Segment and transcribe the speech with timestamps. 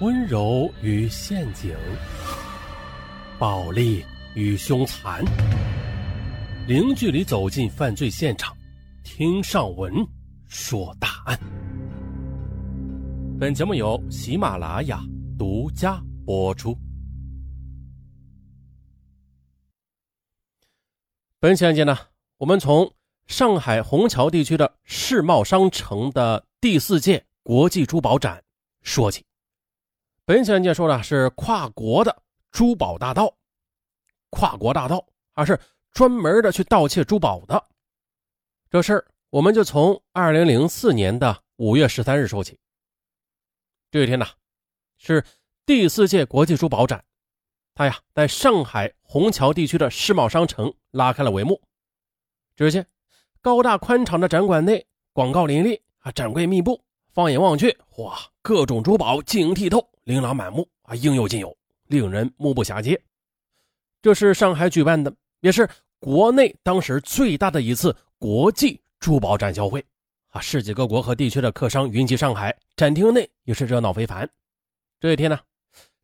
[0.00, 1.76] 温柔与陷阱，
[3.36, 4.04] 暴力
[4.36, 5.24] 与凶残，
[6.68, 8.56] 零距离走进犯罪现场，
[9.02, 9.92] 听上文
[10.46, 11.36] 说大案。
[13.40, 15.02] 本节目由喜马拉雅
[15.36, 16.78] 独家播出。
[21.40, 21.98] 本期案件呢，
[22.36, 22.88] 我们从
[23.26, 28.40] 上海虹桥地区的世贸商城的第四届国际珠宝展
[28.82, 29.27] 说起。
[30.28, 32.14] 本期案件说的是跨国的
[32.50, 33.34] 珠宝大盗，
[34.28, 35.58] 跨国大盗而是
[35.90, 37.64] 专门的去盗窃珠宝的。
[38.68, 42.60] 这事儿我们就从二零零四年的五月十三日说起。
[43.90, 44.26] 这一天呢，
[44.98, 45.24] 是
[45.64, 47.02] 第四届国际珠宝展，
[47.74, 51.58] 它呀在上海虹桥地区的世贸商城拉开了帷幕。
[52.54, 52.86] 只见
[53.40, 56.84] 高大宽敞的展馆内，广告林立啊，展柜密布。
[57.14, 61.54] 放眼望去，哇，各种珠宝晶莹剔透，琳琅满目啊，应有尽有，
[61.88, 62.98] 令人目不暇接。
[64.00, 69.84] 这是上海举办的，也是国内当时最大的一次国际珠宝展销会
[70.30, 74.26] 啊，世界各国和地区的客商云集上海，展厅内也是热闹非凡。
[74.98, 75.38] 这一天呢，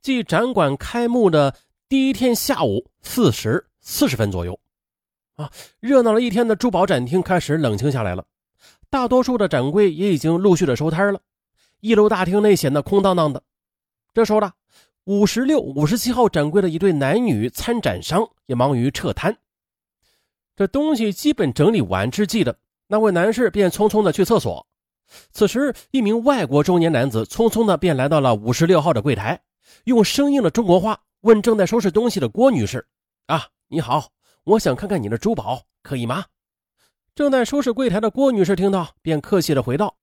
[0.00, 1.54] 即展馆开幕的
[1.88, 4.58] 第一天下午四时四十分左右。
[5.36, 8.26] 啊，热闹了一天的珠宝展厅开始冷清下来了，
[8.90, 11.20] 大多数的展柜也已经陆续的收摊了，
[11.78, 13.40] 一楼大厅内显得空荡荡的。
[14.14, 14.52] 这时候呢，
[15.04, 19.36] 五十六、五十七号展柜的一对男女参展商也忙于撤摊。
[20.54, 24.66] 这东西基本整理完之际的那位男士便匆匆的去厕所。
[25.32, 29.40] 此时，一名外国中年男子匆匆的便来到了五十六号的柜台，
[29.84, 32.86] 用生硬的中国话问正在收拾东西的郭女士
[33.26, 34.08] ：“啊，你好。”
[34.44, 36.24] 我想看看你的珠宝，可以吗？
[37.14, 39.96] 正在收拾柜台的郭女士听到，便客气的回道：“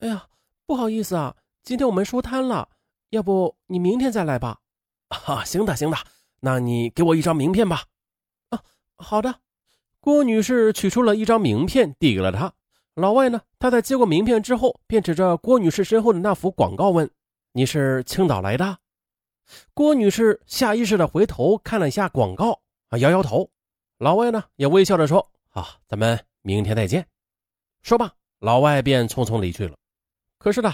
[0.00, 0.26] 哎呀，
[0.66, 2.68] 不好意思啊，今天我们收摊了，
[3.10, 4.58] 要不你明天再来吧。
[5.08, 5.96] ”“啊，行的，行的，
[6.40, 7.84] 那你给我一张名片吧。
[8.50, 8.62] ”“啊，
[8.96, 9.40] 好的。”
[10.00, 12.52] 郭女士取出了一张名片，递给了他。
[12.94, 17.10] 老外呢，他在接过名片之后，便指着郭女士身后的那幅广告问
[17.52, 18.78] ：“你是青岛来的？”
[19.74, 23.50] 郭女士下意识的回头看了一下广告，啊，摇摇头。
[23.98, 27.06] 老外呢也微笑着说：“啊，咱们明天再见。”
[27.82, 29.76] 说罢，老外便匆匆离去了。
[30.38, 30.72] 可是呢，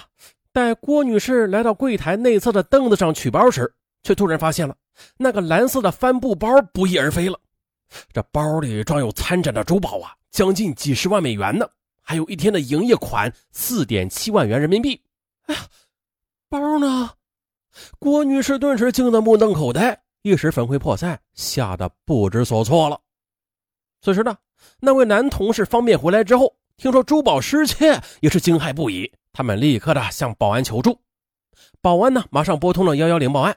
[0.52, 4.76] 待郭女士来到柜台内侧的凳子上取包时，却突然发现了
[5.16, 7.38] 那个蓝色的帆布包不翼而飞了。
[8.12, 11.66] 这包里装有参展的珠宝啊，将近几十万美元呢，
[12.02, 15.00] 还有一天的营业款四点七万元人民币。
[15.46, 15.60] 哎呀，
[16.48, 17.10] 包呢？
[17.98, 23.00] 郭女士顿时惊得目瞪口呆，一时魂飞魄散，吓得不知所措了。
[24.02, 24.36] 此时呢，
[24.80, 29.10] 那位男同事方便回来之后，听说珠宝失窃，也是惊骇不已。
[29.32, 30.98] 他们立刻的向保安求助，
[31.80, 33.56] 保安呢马上拨通了幺幺零报案。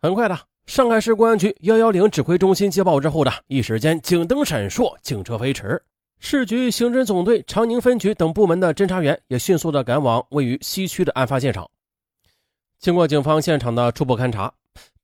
[0.00, 5.82] 很快的，上海市公安局幺幺零指挥中心接报之后的一时间警灯闪烁，警车飞驰，
[6.18, 11.68] 市局刑侦总队长宁分局等部门的侦查员也迅速的赶往位于西区的案发现场。
[12.78, 14.52] 经过警方现场的初步勘查。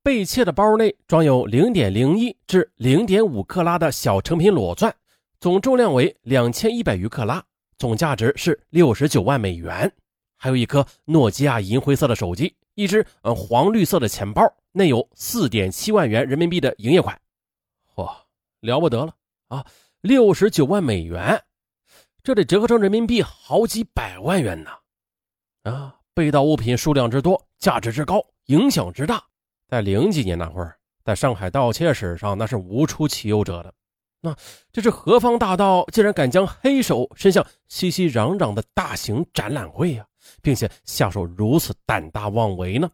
[0.02, 4.94] 被窃的包内装有零点零一至零点五克拉的小成品裸钻，
[5.40, 7.42] 总重量为两千一百余克拉，
[7.84, 9.92] 总价值是六十九万美元。
[10.38, 17.20] 还有一颗诺基亚银灰色的手机，一只呃黄绿色的钱包，内有四点七万元人民币的营业款。
[17.94, 18.10] 嚯，
[18.60, 19.14] 了不得了
[19.48, 19.66] 啊！
[20.00, 21.38] 六十九万美元，
[22.22, 24.70] 这得折合成人民币好几百万元呢！
[25.64, 29.22] 啊，被盗物品数量之多，价值之高，影响之大。
[29.68, 30.74] 在零几年那会儿，
[31.04, 33.74] 在上海盗窃史上那是无出其右者的。
[34.24, 34.34] 那
[34.72, 40.06] 这是何方大盗，竟然敢将黑手伸向熙熙攘攘的大型展览会呀，
[40.40, 42.90] 并且下手如此胆大妄为呢？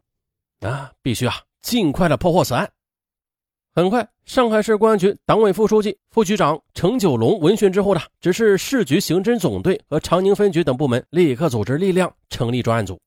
[0.59, 2.69] 啊，必须啊，尽快的破获此案。
[3.73, 13.01] 很快，上海市公安局党委副书记、副局长程九龙闻讯之后呢，指示市局刑侦总队和长宁分局等部门立刻组织力量成立专案组。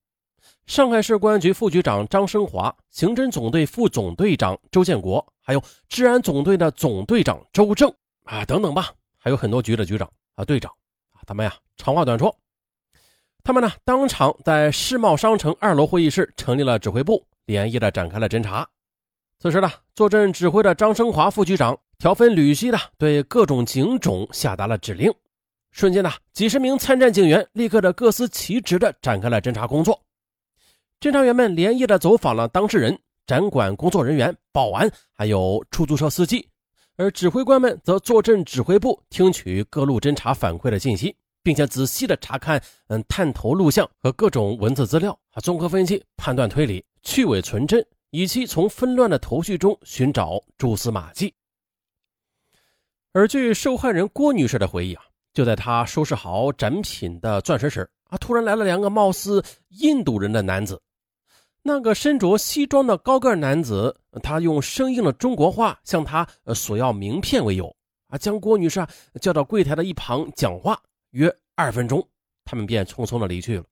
[0.65, 10.71] 上海市公安局副局长张生华、刑侦总队副总队长周建国，还有治安总队的总队长周正啊，等等吧，还有很多局的局长啊、队长
[11.11, 12.35] 啊，他们呀，长话短说，
[13.43, 18.67] 他们呢，当场在世贸商城二楼会议室成立了指挥部，连夜的展开了侦查。
[19.39, 25.13] 此时呢，坐镇指挥的张生华副局长条分缕析的对各种警种下达了指令，
[25.71, 30.01] 瞬间呢，几十名参战警员立刻的各司其职的展开了侦查工作。
[31.01, 32.97] 侦查员们连夜的走访了当事人、
[33.27, 36.47] 展馆工作人员、保安，还有出租车司机，
[36.95, 51.33] 而指挥官们则坐镇指挥部，听取各路侦察反馈的信息，并且仔细的查看嗯探头录像和各种文字资料啊，综合分析、判断推理、去伪存真，以期从纷乱的头绪中寻找蛛丝马迹。
[53.11, 55.03] 而据受害人郭女士的回忆啊，
[55.33, 60.79] 就在她收拾好展品的钻石时啊，突然来了两个貌似印度人的男子。
[61.65, 67.73] 那个身着西装的高个男子，他用生硬的中国话向他索要名片为由
[68.09, 68.89] 啊，将郭女士啊
[69.21, 70.77] 叫到柜台的一旁讲话，
[71.11, 72.05] 约二分钟，
[72.43, 73.63] 他们便匆匆的离去了。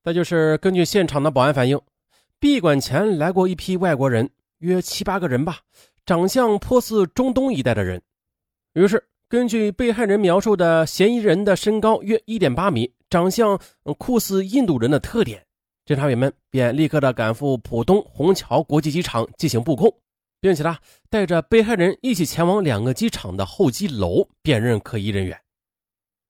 [0.00, 1.80] 再就是根据现场的保安反映，
[2.38, 5.58] 闭馆前来过一批外国人，约七八个人吧，
[6.04, 8.00] 长相颇似中东一带的人。
[8.74, 13.58] 于是根据被害人描述的嫌疑人的身高约一点八米，长相
[13.98, 15.44] 酷似印度人的特点。
[15.86, 19.96] 侦查员们便立刻的赶赴浦东虹桥国际机场进行布控，
[20.40, 20.76] 并且呢，
[21.08, 25.40] 带着被害人一起前往两个机场的候机楼辨认可疑人员。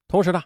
[0.07, 0.43] 同时呢，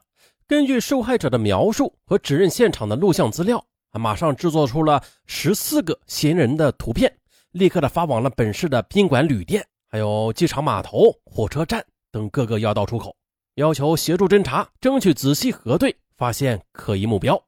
[0.48, 7.14] 根据受害者的描述和指认现场的录像资料啊，马上制作出了十四个嫌疑人的图片，
[7.52, 13.14] 立刻的发往了本市的宾馆、旅店，还有机场码头、火车站等各个要道出口，
[13.56, 17.44] 要求协助侦查，争取仔细核对，发现可疑目标。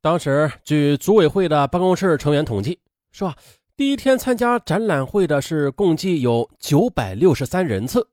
[0.00, 2.78] 当时，据组委会的办公室成员统计
[3.10, 3.34] 说，
[3.76, 8.06] 第一天参加展览会的是共计有九百六十三人次，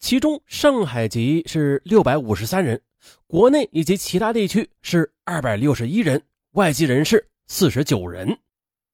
[0.00, 2.80] 其中上海籍是六百五十三人，
[3.28, 6.20] 国内以及其他地区是二百六十一人，
[6.52, 8.36] 外籍人士四十九人。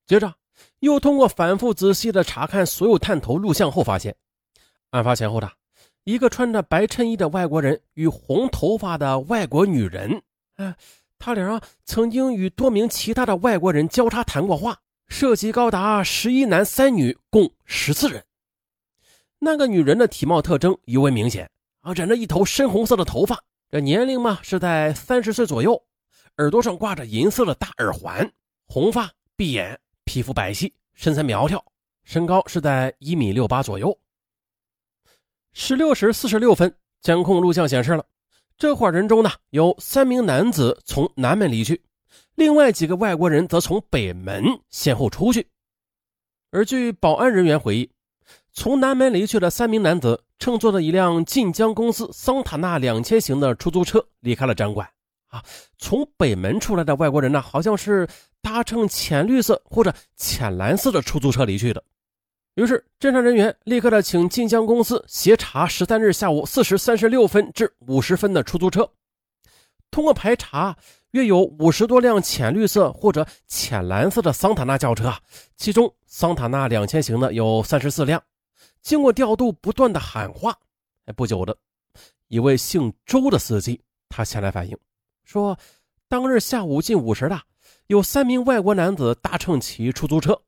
[0.07, 0.35] 接着，
[0.81, 4.15] 又通过反复仔细的查看所有探头录像后，发现
[4.91, 5.51] 案发前后的
[6.05, 10.21] 一个穿着白衬衣的外国人与红头发的外国女人，
[10.57, 10.77] 哎。
[11.19, 14.79] 他俩曾经与多名其他的外国人交叉谈过话，
[15.09, 18.25] 涉及高达十一男三女，共十四人。
[19.39, 25.81] 那个女人的体貌特征尤为明显啊，染着一头深红色的头发，这年龄嘛是在三十岁左右，
[26.39, 28.31] 耳朵上挂着银色的大耳环，
[28.67, 31.63] 红发碧眼，皮肤白皙，身材苗条，
[32.05, 33.97] 身高是在一米六八左右。
[35.53, 38.05] 十六时四十六分，监控录像显示了。
[38.59, 41.83] 这伙人中呢，有三名男子从南门离去，
[42.37, 45.47] 另外几个外国人则从北门先后出去。
[46.51, 47.91] 而据保安人员回忆，
[48.55, 54.89] 从南门离去的三名男子乘坐的一辆晋江公司桑塔纳两千型的出租车离开了展馆。
[55.27, 55.45] 啊，
[55.77, 58.09] 从北门出来的外国人呢，好像是
[58.41, 61.85] 搭乘浅绿色或者浅蓝色的出租车离去的。
[62.57, 68.91] 于是，侦查人员立刻的请晋江公司协查十三日下午四时三十六分至五十分的出租车。
[69.91, 70.75] 通过排查，
[71.11, 75.13] 约有五十多辆浅绿色或者浅蓝色的桑塔纳轿车，
[75.59, 78.23] 其中桑塔纳两千型的有三十四辆。
[78.81, 80.57] 经过调度，不断的喊话，
[81.05, 81.55] 哎，不久的
[82.29, 83.79] 一位姓周的司机，
[84.09, 84.75] 他前来反映
[85.25, 85.59] 说，
[86.09, 87.39] 当日下午近五时的，
[87.89, 90.41] 有三名外国男子搭乘其出租车，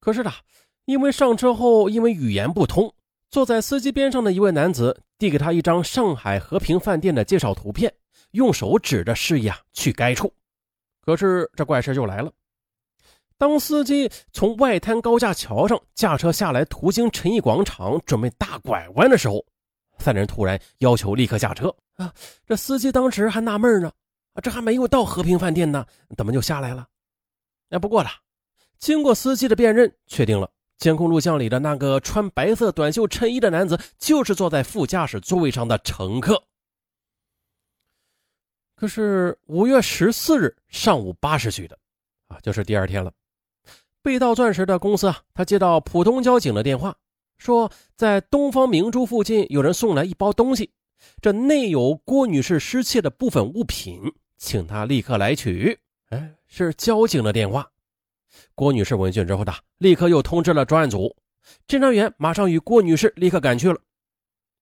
[0.00, 0.32] 可是呢。
[0.84, 2.92] 因为上车后，因为语言不通，
[3.30, 7.92] 坐在司机边上的一位男子递给他一张上海和平饭店的介绍图片，
[8.32, 10.32] 用手指着示意啊去该处。
[11.00, 12.32] 可是这怪事就来了，
[13.38, 19.44] 当司机从外滩高架桥上驾车下来，途经陈毅广场，准备大拐弯的时候，
[19.98, 22.12] 三人突然要求立刻下车啊！
[22.46, 23.90] 这司机当时还纳闷呢，
[24.34, 25.84] 啊，这还没有到和平饭店呢，
[26.16, 26.86] 怎么就下来了？
[27.70, 28.10] 哎，不过了，
[28.78, 30.50] 经过司机的辨认，确定了。
[30.82, 36.42] 监控录像里的那个穿白色短袖衬衣的男子，就是坐在副驾驶座位上的乘客。
[38.74, 41.78] 可是五月十四日上午八时许的，
[42.26, 43.12] 啊，就是第二天了。
[44.02, 46.96] 被盗钻石的公司啊，他接到浦东交警的电话，
[47.38, 50.72] 说在东方明珠附近有人送来一包东西，
[51.20, 54.00] 这内有郭女士失窃的部分物品，
[54.36, 55.78] 请他立刻来取。
[56.08, 57.70] 哎，是交警的电话。
[58.54, 61.16] 郭女士闻讯之后的，立刻又通知了专案组，
[61.66, 63.78] 侦查员马上与郭女士立刻赶去了。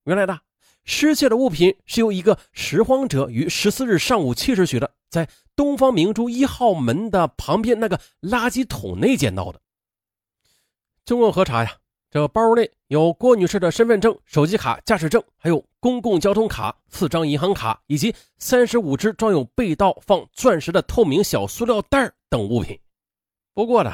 [0.05, 0.41] 原来的
[0.85, 9.61] 失窃的物品是由一个拾荒者于十四日上午七时许的，在东方明珠一号门的旁边那个垃圾桶内捡到的。
[11.05, 11.77] 经过核查呀，
[12.11, 22.79] 这包内有郭女士的身份证、手机卡、驾驶证，还有公共交通卡、四张银行卡，以及三十五只装有被盗放钻石的透明小塑料袋等物品。
[23.53, 23.93] 不过呢，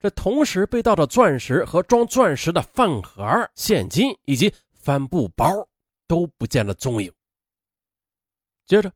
[0.00, 5.46] 这同时被盗的钻石和装钻石的饭盒、现金以及帆布包
[6.06, 7.10] 都不见了踪影。
[8.66, 8.92] 接着，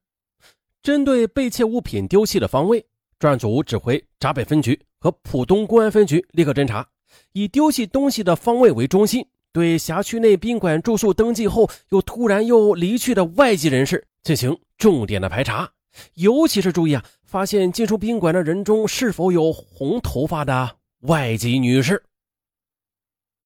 [0.82, 2.84] 针对被窃物品丢弃的方位，
[3.18, 6.86] 专案组指挥闸北分局和浦东公安分局立刻侦查，
[7.32, 15.70] 以丢弃东西的方位为中心，对辖区内宾馆住宿登记后又突然又离去的外籍人士进行重点的排查，
[16.14, 22.02] 尤其是注意啊，发现进出宾馆的人中是否有红头发的外籍女士。